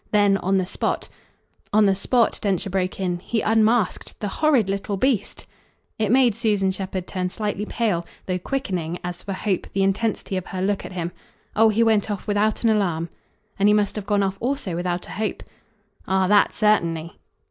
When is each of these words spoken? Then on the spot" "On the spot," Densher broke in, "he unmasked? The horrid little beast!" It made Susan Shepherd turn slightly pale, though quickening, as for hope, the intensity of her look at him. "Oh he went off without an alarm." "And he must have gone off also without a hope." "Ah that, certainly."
Then 0.09 0.37
on 0.37 0.57
the 0.57 0.65
spot" 0.65 1.09
"On 1.73 1.85
the 1.85 1.93
spot," 1.93 2.39
Densher 2.41 2.71
broke 2.71 2.99
in, 2.99 3.19
"he 3.19 3.41
unmasked? 3.41 4.19
The 4.19 4.29
horrid 4.29 4.67
little 4.67 4.97
beast!" 4.97 5.45
It 5.99 6.11
made 6.11 6.33
Susan 6.33 6.71
Shepherd 6.71 7.05
turn 7.05 7.29
slightly 7.29 7.67
pale, 7.67 8.03
though 8.25 8.39
quickening, 8.39 8.97
as 9.03 9.21
for 9.21 9.33
hope, 9.33 9.67
the 9.73 9.83
intensity 9.83 10.37
of 10.37 10.47
her 10.47 10.61
look 10.63 10.87
at 10.87 10.93
him. 10.93 11.11
"Oh 11.55 11.69
he 11.69 11.83
went 11.83 12.09
off 12.09 12.25
without 12.25 12.63
an 12.63 12.71
alarm." 12.71 13.09
"And 13.59 13.69
he 13.69 13.73
must 13.75 13.95
have 13.95 14.07
gone 14.07 14.23
off 14.23 14.37
also 14.39 14.73
without 14.73 15.05
a 15.05 15.11
hope." 15.11 15.43
"Ah 16.07 16.25
that, 16.25 16.51
certainly." 16.51 17.19